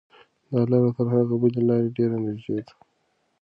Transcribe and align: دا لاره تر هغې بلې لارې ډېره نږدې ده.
دا 0.51 0.61
لاره 0.71 0.89
تر 0.97 1.05
هغې 1.13 1.35
بلې 1.41 1.61
لارې 1.69 1.89
ډېره 1.97 2.17
نږدې 2.25 2.57
ده. 2.65 2.73